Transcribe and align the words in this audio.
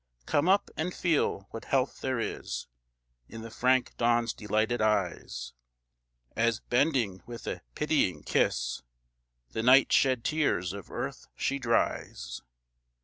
Come 0.25 0.49
up, 0.49 0.71
and 0.75 0.95
feel 0.95 1.41
what 1.51 1.65
health 1.65 2.01
there 2.01 2.19
is 2.19 2.65
In 3.29 3.41
the 3.43 3.51
frank 3.51 3.95
Dawn's 3.97 4.33
delighted 4.33 4.81
eyes, 4.81 5.53
As, 6.35 6.59
bending 6.59 7.21
with 7.27 7.45
a 7.45 7.61
pitying 7.75 8.23
kiss, 8.23 8.81
The 9.51 9.61
night 9.61 9.91
shed 9.93 10.23
tears 10.23 10.73
of 10.73 10.89
Earth 10.89 11.27
she 11.35 11.59
dries! 11.59 12.41